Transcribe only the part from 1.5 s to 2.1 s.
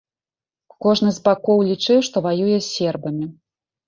лічыў,